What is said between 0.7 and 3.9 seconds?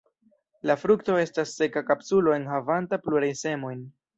frukto estas seka kapsulo enhavanta plurajn semojn.